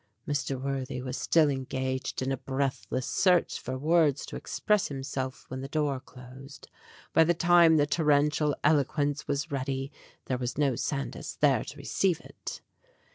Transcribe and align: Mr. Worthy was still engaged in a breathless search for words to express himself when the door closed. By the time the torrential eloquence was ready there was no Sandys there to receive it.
Mr. 0.27 0.59
Worthy 0.59 0.99
was 0.99 1.15
still 1.15 1.47
engaged 1.51 2.23
in 2.23 2.31
a 2.31 2.37
breathless 2.37 3.05
search 3.05 3.59
for 3.59 3.77
words 3.77 4.25
to 4.25 4.35
express 4.35 4.87
himself 4.87 5.45
when 5.49 5.61
the 5.61 5.67
door 5.67 5.99
closed. 5.99 6.67
By 7.13 7.23
the 7.23 7.35
time 7.35 7.77
the 7.77 7.85
torrential 7.85 8.55
eloquence 8.63 9.27
was 9.27 9.51
ready 9.51 9.91
there 10.25 10.39
was 10.39 10.57
no 10.57 10.75
Sandys 10.75 11.37
there 11.39 11.63
to 11.65 11.77
receive 11.77 12.19
it. 12.19 12.61